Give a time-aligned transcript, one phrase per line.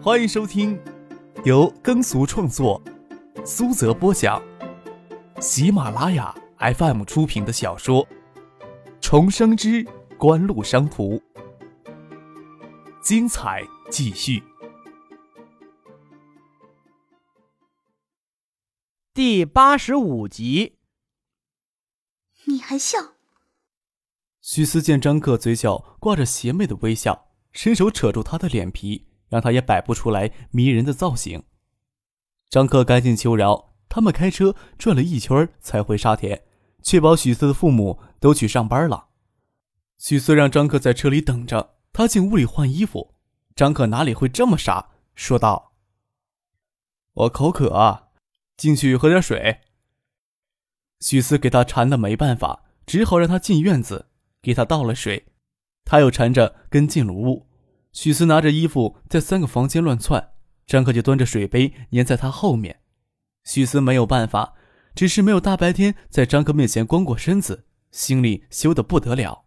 [0.00, 0.80] 欢迎收听
[1.44, 2.80] 由耕俗创作、
[3.44, 4.40] 苏泽播讲、
[5.40, 8.06] 喜马拉雅 FM 出品的小说
[9.00, 9.84] 《重生之
[10.16, 11.16] 官路商途》，
[13.02, 14.40] 精彩继续，
[19.12, 20.78] 第八十五集。
[22.44, 23.14] 你还笑？
[24.40, 29.07] 徐思见张克嘴角挂着邪魅的微笑，伸手扯住他的脸皮。
[29.28, 31.44] 让他也摆不出来迷人的造型。
[32.48, 36.42] 张克赶紧求饶，他们开车转了一圈才回沙田，
[36.82, 39.08] 确保许四的父母都去上班了。
[39.98, 43.14] 许四让张克在车里等着，他进屋里换衣服。
[43.56, 45.72] 张克哪里会这么傻，说道
[47.12, 48.10] ：“我口渴，
[48.56, 49.62] 进去喝点水。”
[51.00, 54.06] 许思给他馋的没办法，只好让他进院子，
[54.40, 55.26] 给他倒了水。
[55.84, 57.47] 他又缠着跟进了屋。
[58.00, 60.30] 许思拿着衣服在三个房间乱窜，
[60.68, 62.78] 张克就端着水杯粘在他后面。
[63.42, 64.54] 许思没有办法，
[64.94, 69.46] 只是没有大白天在张克面前光过身子，心里羞得不得了。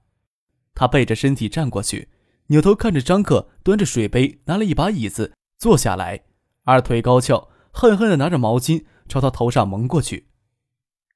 [0.75, 2.09] 他背着身体站过去，
[2.47, 6.25] 扭头看着张克端着水杯，拿了一把椅子坐下来，
[6.65, 10.27] 二腿高翘，恨恨地拿着毛巾朝他头上蒙过去。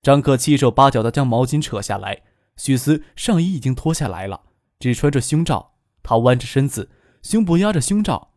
[0.01, 2.23] 张克七手八脚地将毛巾扯下来，
[2.55, 4.43] 许思上衣已经脱下来了，
[4.79, 6.91] 只穿着胸罩，他弯着身子。
[7.25, 8.33] 胸部压着胸罩，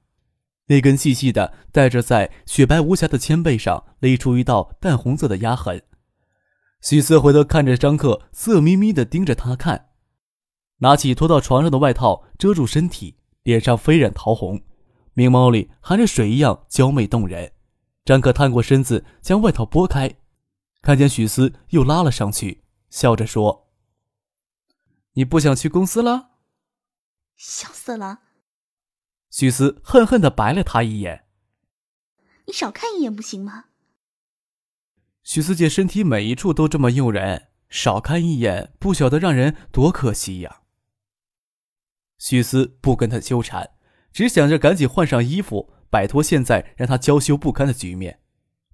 [0.68, 5.82] 那根细细的、带着在雪白无瑕的铅背上勒出一道淡红色的压痕。
[6.80, 9.90] 许思回头看着张克，色眯眯的盯着他看，
[10.78, 14.62] 拿起拖到床上的外套遮住身体，脸上飞染桃红，
[15.12, 17.52] 明眸里含着水一样娇媚动人。
[18.06, 20.16] 张克探过身子，将外套拨开，
[20.80, 23.68] 看见许思又拉了上去，笑着说
[25.12, 26.30] ：“你不想去公司了？”
[27.36, 28.20] 小色狼。
[29.30, 31.26] 许思恨恨的白了他一眼
[32.46, 33.66] ：“你少看一眼不行吗？”
[35.22, 40.62] 许思姐身体每一处都这么诱人，少看一眼不晓得让人多可惜呀。
[42.16, 43.72] 许思不跟他纠缠，
[44.10, 48.22] 只想着赶紧换上衣服，摆脱现在让他娇羞不堪的局面。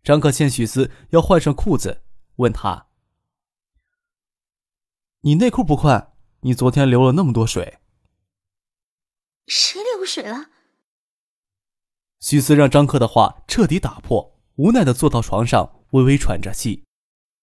[0.03, 2.03] 张可见许思要换上裤子，
[2.36, 2.86] 问他
[5.22, 6.12] ：“你内裤不换？
[6.41, 7.78] 你昨天流了那么多水。”
[9.47, 10.47] 谁流水了？
[12.21, 16.84] 许思让张克的话彻底打破，无奈的坐到床上，微微喘着气。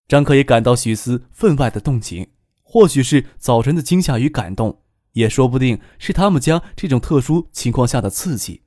[0.07, 8.63] 张克也感到许思分外的动情，或许是早晨的惊吓与感动，也说不定是他们家这种特殊情况下的刺激。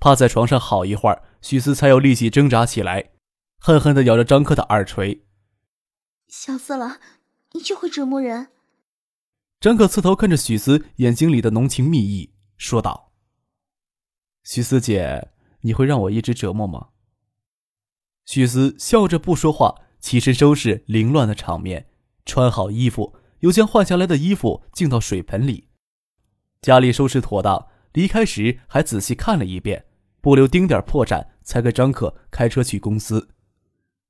[0.00, 3.12] 趴在床上好一会儿，许思才有力气挣扎起来，
[3.58, 5.24] 恨恨的咬着张克的耳垂。
[6.28, 6.98] 小色狼，
[7.52, 8.48] 你就会折磨人。
[9.60, 13.12] 张可侧头看着许思眼睛里的浓情蜜意，说道
[14.44, 15.32] ：“许思姐，
[15.62, 16.90] 你会让我一直折磨吗？”
[18.24, 21.88] 许思笑着不说话，起身收拾凌乱的场面，
[22.24, 25.68] 穿好衣服，又将换下来的衣服浸到水盆里。
[26.62, 29.86] 家里收拾妥当，离开时还仔细看了一遍，
[30.20, 33.30] 不留丁点破绽，才跟张可开车去公司。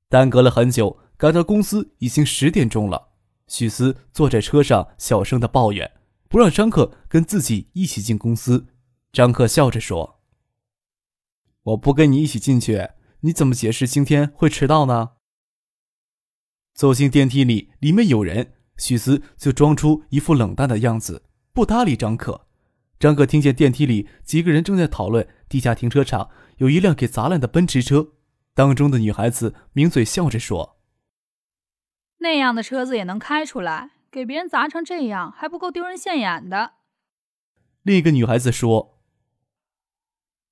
[0.09, 3.08] 耽搁了很久，赶到公司已经十点钟了。
[3.49, 5.91] 许思坐在车上，小声的抱怨，
[6.29, 8.67] 不让张克跟自己一起进公司。
[9.11, 10.21] 张克笑着说
[11.63, 12.89] ：“我不跟你一起进去，
[13.21, 15.09] 你怎么解释今天会迟到呢？”
[16.75, 22.47] 走进电梯里，里面有人，许思就装出一副冷淡的样子，不搭理张克。
[22.99, 28.09] 张克听见电梯里几个人正在讨论地下停车场有一辆给砸烂的奔驰车，
[28.53, 30.78] 当中的女孩子抿嘴笑着说。
[32.19, 36.73] 那样的车子也能开出来，给别人砸成这样，还不够丢人现眼的？
[37.81, 38.99] 另一个女孩子说：“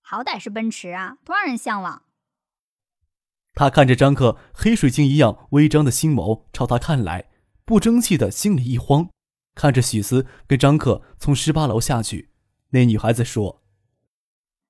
[0.02, 2.04] 好歹是奔驰啊，多让人向往。”
[3.54, 7.30] 他看着张克黑水晶一样微张的星眸朝他看来，
[7.66, 9.10] 不争气的心里一慌。
[9.54, 12.32] 看着许思跟张克从十八楼下去，
[12.70, 13.64] 那女孩子说：“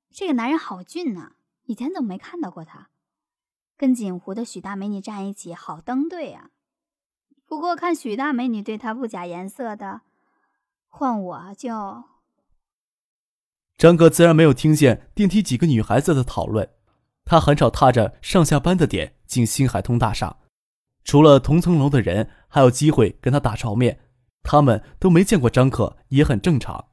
[0.10, 1.34] 这个男人好俊呐，
[1.66, 2.90] 以前怎么没看到过他？
[3.78, 6.50] 跟锦湖的许大美女站一起，好登对啊。”
[7.48, 10.02] 不过看许大美女对他不假颜色的，
[10.90, 12.04] 换我就……
[13.78, 16.70] 张哥自然没有听见电梯几个女孩子的讨论。
[17.24, 20.38] 他很少踏着上下班的点进新海通大厦，
[21.04, 24.00] 除了同层楼的人还有机会跟他打照面，
[24.44, 26.90] 他们都没见过张克，也很正常。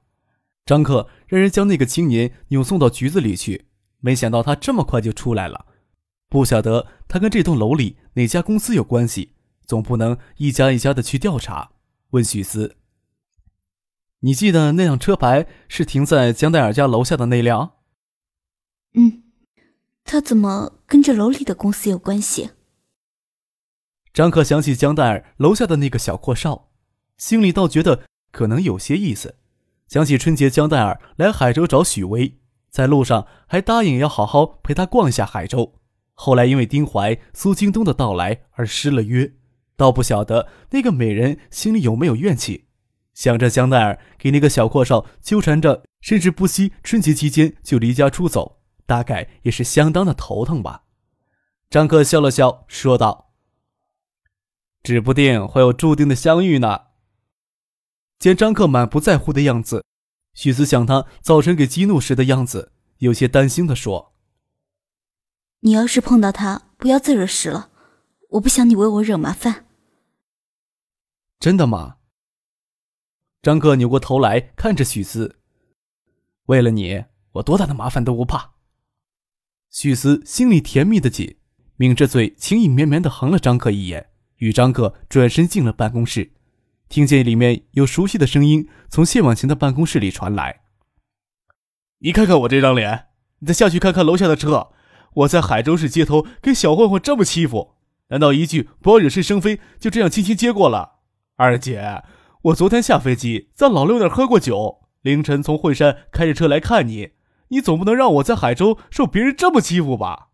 [0.66, 3.66] 张克让人将那个青年扭送到局子里去，
[3.98, 5.66] 没想到他这么快就出来了，
[6.28, 9.33] 不晓得他跟这栋楼里哪家公司有关系。
[9.64, 11.72] 总不能一家一家的去调查。
[12.10, 12.76] 问许思
[14.20, 17.72] ：“你记得那辆车牌是停在江黛尔家楼下的那辆？”
[18.94, 19.22] 嗯
[20.04, 22.50] 他怎么跟这楼里的公司有关系？
[24.12, 26.70] 张克想起江黛尔楼下的那个小阔少，
[27.16, 29.36] 心里倒觉得可能有些意思。
[29.88, 32.38] 想起春节江黛尔来海州找许巍，
[32.70, 35.80] 在路上还答应要好好陪他逛一下海州。
[36.12, 39.32] 后来因为丁怀、苏京东的到来而失了约，
[39.76, 42.66] 倒不晓得那个美人心里有没有怨气。
[43.12, 50.82] 想着香奈儿给那个小阔少纠缠着，甚至不惜春节期间就离家出走，大概也是相当的头疼吧。
[51.70, 53.32] 张克笑了笑，说道。
[54.82, 56.80] 指不定会有注定的相遇呢。
[58.18, 59.84] 见张克满不在乎的样子，
[60.34, 64.12] 许思想他早晨给激怒时的样子，有些担心的说
[65.60, 67.70] ：“你要是碰到他，不要再惹事了，
[68.30, 69.63] 我不想你为我惹麻烦。”
[71.38, 71.96] 真的吗？
[73.42, 75.40] 张克扭过头来看着许思
[76.46, 78.54] ：“为了你，我多大的麻烦都不怕。”
[79.70, 81.36] 许思心里甜蜜的紧，
[81.76, 84.10] 抿着嘴，情意绵绵的横了张克一眼。
[84.38, 86.32] 与张克转身进了办公室，
[86.88, 90.62] 听见里面有熟悉的声音从谢婉晴的办公室里传来
[92.00, 93.06] ：“你看看我这张脸，
[93.38, 94.72] 你再下去看看楼下的车。
[95.14, 97.76] 我在海州市街头给小混混这么欺负，
[98.08, 100.93] 难道一句不要惹是生非就这样轻轻接过了？
[101.36, 102.04] 二姐，
[102.42, 107.14] 我昨天下飞机在老六那儿喝过酒，凌晨从惠山开着车来看你，
[107.48, 110.28] 你总不能让我在海州受别人这么欺负吧？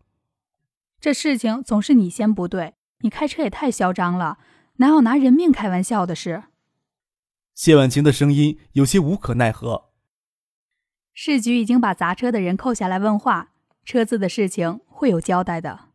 [0.99, 4.37] 这事情总是你先不对。”你开车也太嚣张了，
[4.75, 6.43] 哪有拿人命开玩笑的事？
[7.55, 9.89] 谢婉晴的声音有些无可奈何。
[11.11, 15.89] 市局已经把砸车的人扣下来问话，车子的事情会有交代的。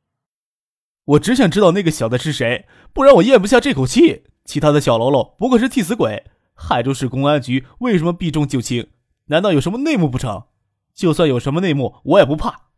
[1.04, 4.24] 我只想知道那个小子是谁，不然我咽不下这口气。
[4.46, 6.24] 其他的小喽啰不过是替死鬼。
[6.54, 8.88] 海州市公安局为什么避重就轻？
[9.26, 10.44] 难道有什么内幕不成？
[10.94, 12.68] 就算有什么内幕，我也不怕。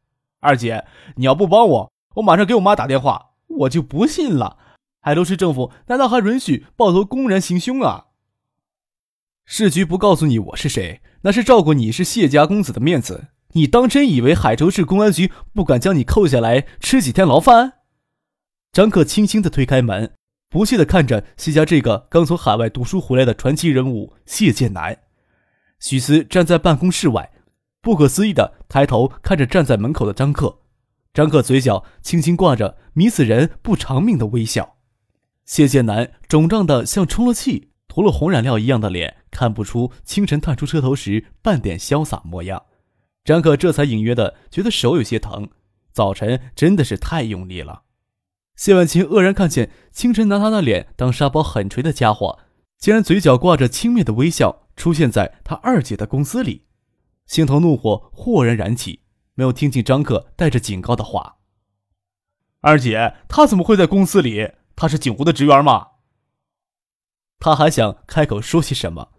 [0.41, 0.85] 二姐，
[1.17, 3.27] 你要不帮我，我马上给我妈打电话。
[3.47, 4.59] 我就不信了，
[5.01, 8.07] 海州市政府难道还允许暴徒公然行凶啊？
[9.45, 13.29] 市局不告诉你我是谁，那是照顾你是谢家公子的面子。
[13.53, 17.75] 你当真以为海州市公安局不敢将你扣下来吃几天牢饭？
[18.73, 20.13] 张克轻轻的推开门，
[20.51, 24.99] 不屑的看着谢家这个刚从海外读书回来的传奇人物谢剑南。
[25.79, 27.31] 许思站在办公室外，
[27.83, 30.61] 不可思议的抬头看着站在门口的张克。
[31.13, 34.77] 张克嘴角轻轻挂着迷死人不偿命的微笑，
[35.45, 42.65] 谢剑南肿胀的像充了气、涂了红染料一样的脸，看不出清晨探出车头时半点潇洒模样。
[43.25, 45.51] 张克这才隐约的觉得手有些疼，
[45.93, 47.83] 早晨真的是太用力了。
[48.59, 52.41] 谢婉晴愕然看见清晨拿他的脸当沙包狠锤的家伙，
[52.77, 56.67] 竟然嘴角挂着轻蔑的微笑，出现在他二姐的公司里，
[57.25, 59.03] 心头怒火豁然燃起。
[59.35, 61.37] 没有听进张克带着警告的话。
[62.61, 64.51] 二姐，他怎么会在公司里？
[64.75, 65.87] 他是景湖的职员吗？
[67.39, 69.11] 他还想开口说些什么，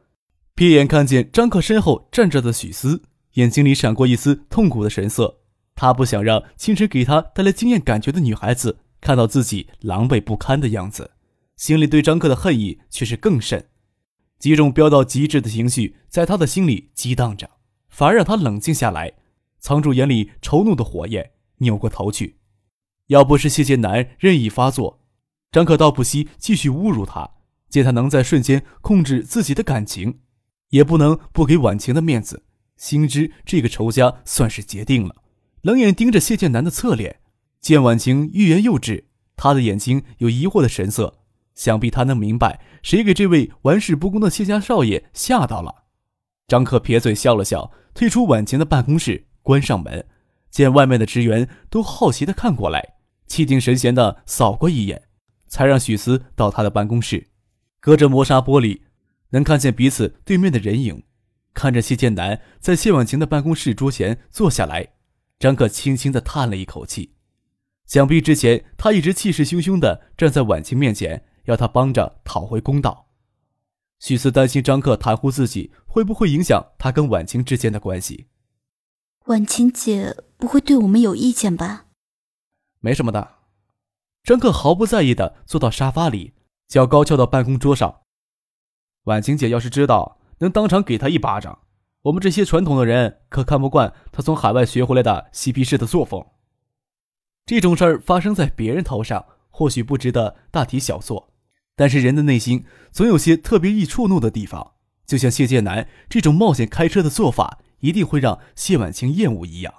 [0.54, 3.04] 瞥眼看见张克身后站着的许思，
[3.36, 5.40] 眼睛里闪过一丝痛苦的神色。
[5.76, 11.12] 他不想让清晨给他带来惊艳感觉的女孩子看到自己狼狈不堪的样子，
[11.56, 13.68] 心里对张克的恨意却是更甚。
[14.38, 17.50] 几种飙到极致的情绪在他的心里激荡着，
[17.90, 19.14] 反而让他冷静下来。
[19.60, 22.38] 藏住眼里愁怒的火焰，扭过头去。
[23.08, 25.02] 要不是谢剑南任意发作，
[25.52, 27.32] 张可倒不惜继续侮辱他。
[27.70, 30.20] 见他能在瞬间控制自己的感情，
[30.70, 32.44] 也不能不给婉晴的面子。
[32.78, 35.18] 心知这个仇家算是结定了，
[35.62, 37.20] 冷眼盯着谢剑南的侧脸。
[37.62, 41.20] 见婉晴欲言又止，他的眼睛有疑惑的神色，
[41.56, 45.84] 想必他能明白谁给这位玩世不恭的谢家少爷吓到了。
[46.48, 49.28] 张克撇嘴笑了笑，退出婉晴的办公室。
[49.42, 50.06] 关上门，
[50.52, 55.04] 见外面的职员都好奇的看过来，气定神闲的扫过一眼，
[55.48, 57.30] 才让许思到他的办公室。
[57.80, 58.82] 隔着磨砂玻璃，
[59.30, 61.04] 能看见彼此对面的人影。
[61.54, 64.90] 看着谢剑南在谢婉晴的办公室桌前坐下来，
[65.40, 67.16] 张克轻轻的叹了一口气。
[67.90, 73.08] 想必之前他一直气势汹汹的站在婉晴面前，要他帮着讨回公道。
[74.00, 78.28] 许思担心张克袒护自己，会不会影响他跟婉晴之间的关系？
[79.26, 81.88] 婉晴姐不会对我们有意见吧？
[82.80, 83.38] 没什么的。
[84.24, 86.36] 张克毫不在意的坐到沙发里，
[86.68, 88.02] 脚高翘到办公桌上。
[89.06, 91.64] 婉晴姐要是知道，能当场给他一巴掌。
[92.04, 96.24] 我们这些传统的人可看不惯他从海外学回来的嬉皮士的作风。
[97.50, 101.30] 这种事儿发生在别人头上，或许不值得大题小做，
[101.76, 104.74] 但是人的内心总有些特别易触怒的地方。
[105.08, 107.58] 就像谢剑南这种冒险开车的做法。
[107.80, 109.74] 一定会让谢婉晴厌恶一样。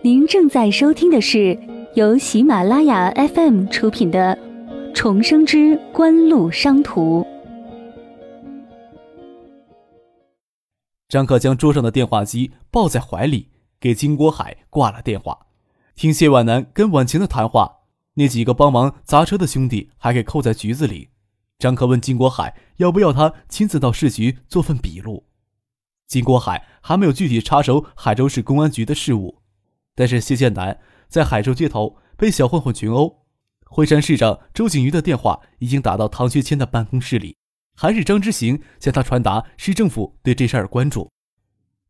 [0.00, 1.58] 您正在收听的是
[1.94, 4.38] 由喜马拉雅 FM 出品的
[4.94, 7.22] 《重生之官路商途》。
[11.14, 15.46] 张克将桌上的电话机抱在怀里，给金国海挂了电话。
[15.94, 17.82] 听谢婉南跟婉晴的谈话，
[18.14, 21.10] 那几个帮忙砸车的兄弟还给扣在局子里。
[21.60, 25.28] 张克问金国海要不要他亲自到市局做份笔录。
[26.08, 29.40] 金国海还没有具体插手海州市公安局的事务。
[29.94, 33.22] 但是谢建南在海州街头被小混混群殴，
[33.66, 37.36] 惠山市长周景瑜的电话已经打到唐学谦的办公室里，
[37.74, 41.10] 还是张之行向他传达市政府对这事儿关注。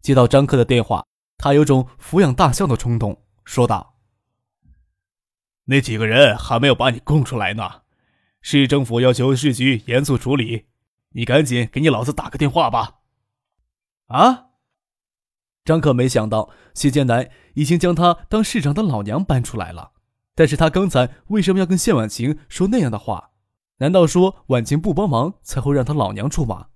[0.00, 1.04] 接到张克的电话，
[1.38, 3.96] 他有种抚养大象的冲动，说道
[5.64, 7.82] ：“那几个人还没有把你供出来呢，
[8.40, 10.66] 市政府要求市局严肃处理，
[11.10, 13.00] 你赶紧给你老子打个电话吧。”
[14.08, 14.48] 啊！
[15.64, 19.92] 张克没想到谢建南已经将他当市长的老娘搬出来了，
[20.34, 23.30] 但是他刚才为什么要跟谢婉晴说那样的话？
[23.84, 26.68] 难道说婉晴不帮忙才会让他老娘出马？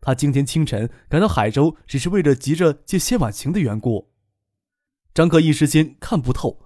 [0.00, 4.10] 他今天清晨赶到海州，只是为了急着见谢婉晴的缘故。
[5.14, 6.58] 张克一时间看不透，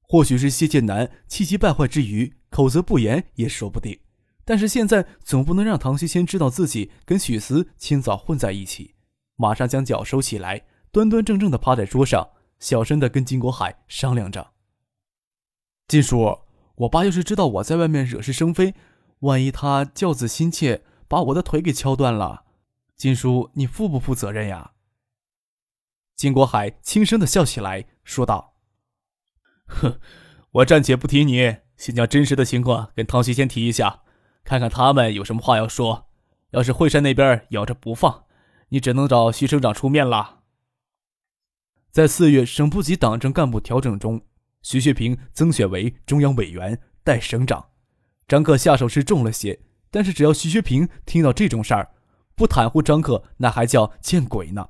[0.00, 4.00] 或许是谢建南气急败坏之余口则不严也说不定。
[4.44, 8.96] 但是现在总不能让唐西先知道自己跟许思清早混在一起，
[9.36, 10.64] 马上将脚收起来。
[10.90, 14.54] 端端正正的趴在桌上，小声的跟金国海商量着
[15.86, 16.40] ：“金叔，
[16.74, 18.74] 我爸要是知道我在外面惹是生非，
[19.20, 22.44] 万一他教子心切，把我的腿给敲断了，
[22.96, 24.72] 金叔你负不负责任呀？”
[26.14, 28.54] 金国海轻声的笑起来，说道
[29.66, 30.00] ：“哼，
[30.50, 34.02] 我暂且不提你，先将真实的情况跟汤西先提一下，
[34.42, 36.08] 看看他们有什么话要说。
[36.50, 38.24] 要是惠山那边咬着不放，
[38.70, 40.40] 你只能找徐省长出面了。”
[41.92, 44.22] 在四月省部级党政干部调整中，
[44.62, 47.68] 徐学平增选为中央委员，代省长。
[48.28, 49.58] 张克下手是重了些，
[49.90, 51.90] 但是只要徐学平听到这种事儿，
[52.36, 54.68] 不袒护张克，那还叫见鬼呢。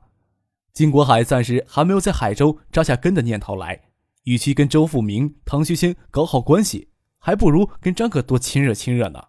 [0.73, 3.89] 金国海暂时还没有在海州扎下根的念头来，
[4.23, 9.21] 与其跟周富明、唐学谦搞好关系，还不如跟张克多亲热亲热呢。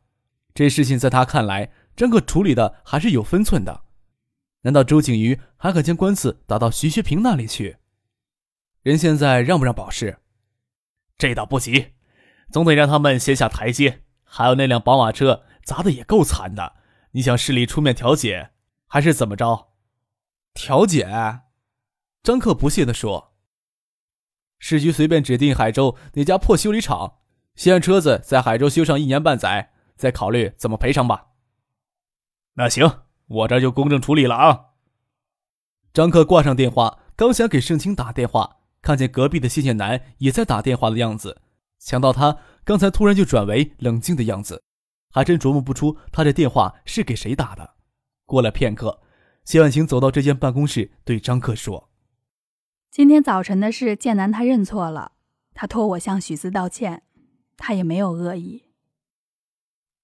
[0.54, 3.82] 这事情在他看来，张克处理的还是有分寸的。
[4.62, 7.78] 难道周景瑜还敢将官司打到徐学平那里去？
[8.84, 10.20] 人现在让不让保释？
[11.18, 11.94] 这倒不急，
[12.52, 14.04] 总得让他们先下台阶。
[14.30, 16.76] 还有那辆宝马车砸的也够惨的，
[17.12, 18.52] 你想市里出面调解，
[18.86, 19.70] 还是怎么着？
[20.54, 21.42] 调解？
[22.22, 23.34] 张克不屑地说
[24.60, 27.20] ：“市局随便指定海州哪家破修理厂，
[27.56, 31.30] 先让车子在海州修上一年半载，再考虑怎么赔偿吧。”
[32.56, 33.02] 那行。
[33.30, 34.60] 我这就公正处理了啊！
[35.94, 41.40] 张克挂上电话，刚想给盛清打电话，看见隔壁的谢建南也在打电话的样子，
[41.80, 44.62] 想到他刚才突然就转为冷静的样子，
[45.10, 47.76] 还真琢磨不出他这电话是给谁打的。
[48.26, 49.02] 过了片刻，
[49.46, 51.90] 谢婉晴走到这间办公室，对张克说
[52.92, 55.14] ：“今天早晨的事，建南他认错了，
[55.56, 57.04] 他托我向许思道歉，
[57.58, 58.66] 他也没有恶意。”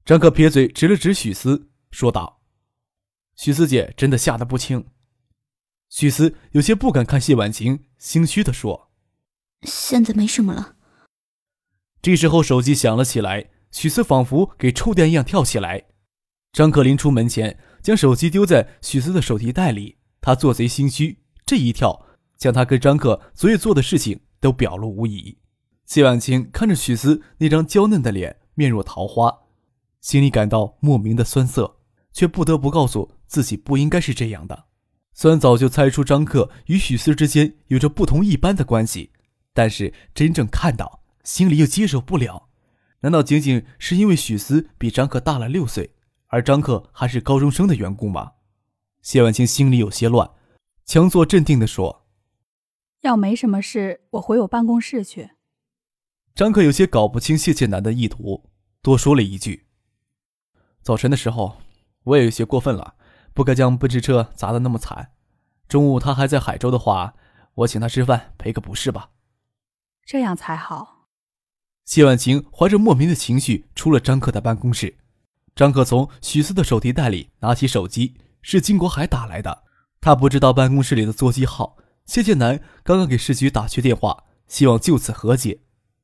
[0.05, 2.41] 张克撇嘴，指了指许思，说道。
[3.35, 4.87] 许思姐真的吓得不轻，
[5.89, 8.89] 许思有些不敢看谢婉晴，心虚的说
[9.63, 10.74] ：“现在没什么了。”
[12.05, 15.85] 这时候手机响了起来，许思仿佛给触电一样跳起来。
[16.53, 22.05] 张克林出门前将手机丢在许思的手提袋里，他做贼心虚，这一跳
[22.37, 25.35] 将他跟张克昨夜做的事情都表露无遗。
[25.87, 29.35] 谢婉清看着许思那张娇嫩的脸，面若桃花，
[29.99, 31.77] 心里感到莫名的酸涩，
[32.13, 33.13] 却不得不告诉。
[33.25, 34.65] 自己不应该是这样的，
[35.15, 39.09] 虽然早就猜出张克与许思之间有着不同一般的关系，
[39.55, 42.47] 但是真正看到，心里又接受不了。
[43.01, 45.93] 难道仅仅是因为许思比张克大了六岁，
[46.27, 48.31] 而张克还是高中生的缘故吗？
[49.01, 50.31] 谢婉清心里有些乱，
[50.85, 52.07] 强作镇定地说
[53.01, 55.31] ：“要没什么事，我回我办公室去。”
[56.33, 58.49] 张克有些搞不清谢建南的意图，
[58.81, 59.67] 多说了一句
[60.81, 61.57] ：“早晨的时候，
[62.05, 62.95] 我也有些过分了。”
[63.35, 65.11] 不该将奔驰车砸得那么惨。
[65.67, 67.15] 中午他还在海州的话，
[67.55, 69.09] 我请他吃饭赔个不是吧？
[70.05, 70.94] 这样才好。
[71.85, 74.95] 谢婉晴怀着莫名的情绪出了张克的办公室。
[75.55, 79.63] 张克从许思的手提袋里拿起手机，是金国海打来的。
[80.01, 81.77] 他不知道办公室里的座机号。
[82.05, 85.61] 谢建南刚刚给市局打去电话，希望就此和解。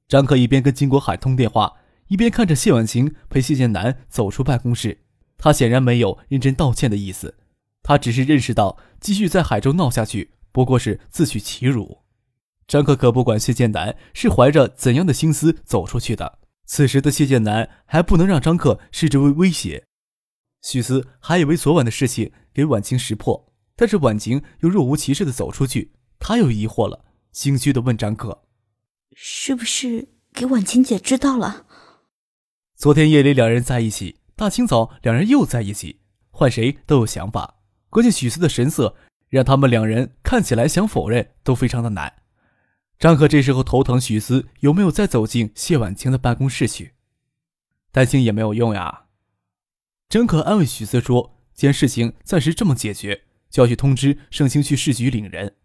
[0.08, 1.74] 张克一边跟金国海通电话，
[2.08, 5.02] 一边看着谢婉晴陪谢建南走出办公室。
[5.38, 7.36] 他显然没有认真道歉的意思，
[7.84, 12.01] 他只是认识到继续在海州闹下去不过是自取其辱。
[12.72, 19.84] 张可可不管谢剑南是怀着怎样的心思走出去的，此时的谢剑南还不能让张克视之为威胁。
[20.62, 28.46] 许思还以为昨晚的事情给婉晴识破，但是婉晴又若无其事的走出去，他又疑惑了，心虚的问张克
[29.14, 31.66] ：“是不是给婉晴姐知道了？”
[32.80, 36.00] 昨天夜里两人在一起，大清早两人又在一起，
[36.30, 37.56] 换谁都有想法。
[37.90, 38.96] 关键许思的神色
[39.28, 42.21] 让他们两人看起来想否认都非常的难。
[43.02, 46.92] 张克这时候头疼，许思有没有再走进谢婉清的办公室去？
[47.92, 49.06] 担心也没有用呀。
[50.08, 55.56] 张克安慰许思说：“既然事情暂时这么解决，就要去通知盛清去市局领人。”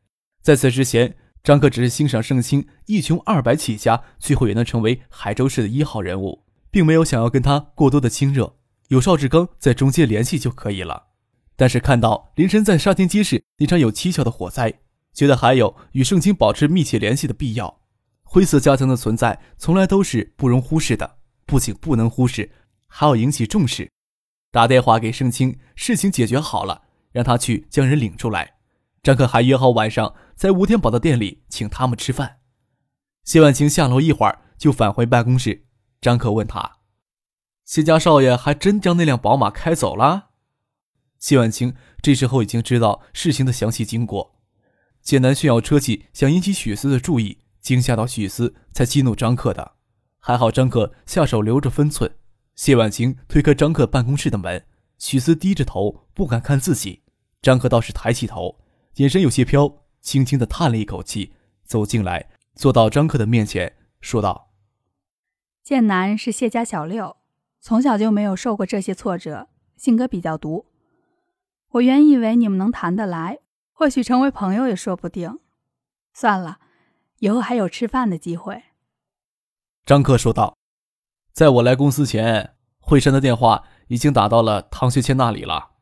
[0.40, 1.14] 在此之前，
[1.44, 8.56] 张克只是欣赏盛清一穷二白起家，最后也能成为海州市的一号人物，并没有想要跟他过多的亲热，
[8.88, 11.08] 有邵志刚在中间联系就可以了。
[11.54, 14.80] 但是看到凌晨在沙田街市那场有蹊跷的火灾，
[15.16, 17.80] 觉得还有与盛清保持密切联系的必要。
[18.22, 22.52] 灰色家庭的存在从来都是不容忽视的，不仅不能忽视，
[22.86, 23.90] 还要引起重视。
[24.52, 26.82] 打电话给盛清，事情解决好了，
[27.12, 28.56] 让他去将人领出来。
[29.02, 32.40] 张克还约好晚上在吴天宝的店里请他们吃饭。
[33.24, 35.64] 谢婉清下楼一会儿就返回办公室。
[36.02, 36.76] 张克问他
[37.64, 40.30] ：“谢家少爷还真将那辆宝马开走了？”
[41.18, 44.35] 谢婉清这时候已经知道事情的详细经过。
[45.06, 49.74] 简南炫耀车技，想引起许思的注意，惊吓到许思，才激怒张克的。
[50.18, 52.12] 还好张克下手留着分寸。
[52.56, 54.66] 谢婉晴推开张克办公室的门，
[54.98, 57.04] 许思低着头不敢看自己。
[57.40, 58.58] 张克倒是抬起头，
[58.96, 61.32] 眼神有些飘，轻轻的叹了一口气，
[61.62, 64.50] 走进来，坐到张克的面前，说道
[65.62, 67.16] ：“剑南是谢家小六，
[67.60, 69.46] 从小就没有受过这些挫折，
[69.76, 70.66] 性格比较毒。
[71.68, 73.38] 我原以为你们能谈得来，
[73.78, 75.38] 或许成为朋友也说不定。
[76.14, 76.60] 算了，
[77.18, 78.62] 以后还有吃饭的机会。”
[79.84, 80.56] 张克说道。
[81.32, 85.72] 在我来公司前，惠山的电话已经打到了唐学谦那里了。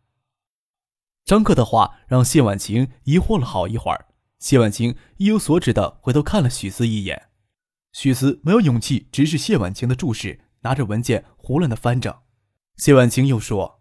[1.24, 4.08] 张克的话让谢婉晴疑惑了好一会儿。
[4.40, 7.28] 谢婉晴意有所指的回头看了许思一眼，
[7.92, 12.24] 许思没有勇气直视谢婉晴的注视，拿着文件胡乱的翻着。
[12.76, 13.80] 谢婉晴又说：“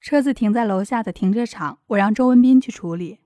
[0.00, 3.18] 车子停在楼下的停车场，我让周文斌去处理。”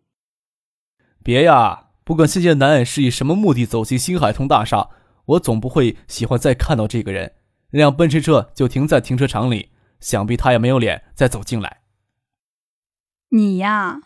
[1.23, 4.91] 别呀，不管谢剑南是以什么目的走进新海通大厦。
[5.27, 7.37] 我总不会喜欢再看到这个人。
[7.71, 11.81] 那辆奔驰车就停在停车场里，想必他也没有脸再走进来。
[13.31, 14.03] 你呀，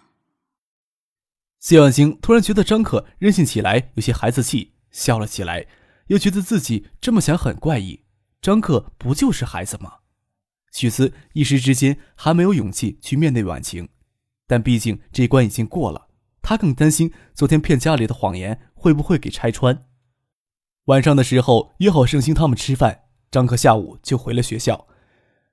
[1.59, 5.67] 谢婉清突然觉得张可任性起来有些孩子气，笑了起来，
[6.07, 8.05] 又觉得自己这么想很怪异。
[8.41, 9.95] 张可不就是孩子吗？
[10.73, 13.89] 许思一时之间还没有勇气去面对婉晴，
[14.47, 16.09] 但毕竟这一关已经过了，
[16.43, 19.87] 他更担心昨天骗家里的谎言会不会给拆穿。
[20.85, 24.87] 晚上的时候约好盛兴他们吃饭，张克下午就回了学校。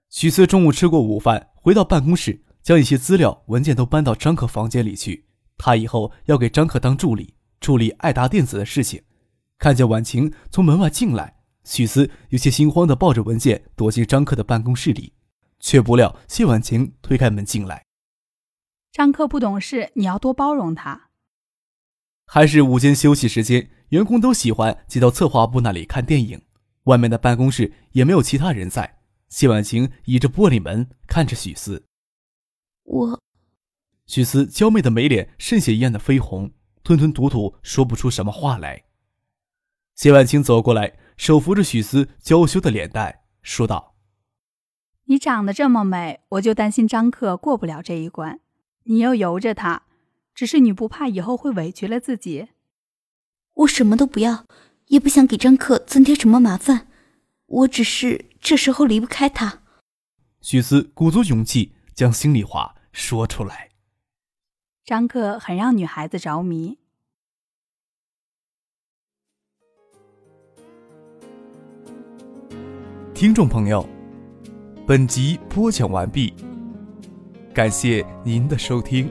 [0.09, 5.25] 许思中午吃过午饭，回到办公室，将一些资料文件都搬到张克房间里去。
[5.57, 9.01] 他以后要给张克当助理，处理爱达电子的事情。
[9.57, 11.34] 看见婉晴从门外进来，
[11.65, 15.11] 许思有些心慌的抱着文件躲进张克的办公室里，
[15.59, 17.83] 却不料谢婉晴推开门进来。
[18.93, 21.09] 张克不懂事，你要多包容他。
[22.25, 23.71] 还是午间休息时间。
[23.89, 26.41] 员工都喜欢挤到策划部那里看电影，
[26.85, 28.97] 外面的办公室也没有其他人在。
[29.29, 31.85] 谢婉晴倚着玻璃门看着许思，
[32.83, 33.21] 我，
[34.07, 36.51] 许思娇媚的美脸渗血一样的绯红，
[36.83, 38.85] 吞吞吐吐说不出什么话来。
[39.95, 43.95] 谢婉晴走过来，手扶着许思娇羞的脸蛋，说道
[45.05, 48.39] ：“你长得这么美，我就担心张克过不了这一关。
[48.83, 49.83] 你又由着他，
[50.33, 52.49] 只是你不怕以后会委屈了自己。”
[53.53, 54.45] 我什么都不要，
[54.87, 56.87] 也不想给张克增添什么麻烦。
[57.45, 59.61] 我只是这时候离不开他。
[60.41, 63.69] 许思鼓足勇气将心里话说出来。
[64.83, 66.79] 张克很让女孩子着迷。
[73.15, 73.87] 听众朋友，
[74.85, 76.33] 本集播讲完毕，
[77.53, 79.09] 感谢您的收听。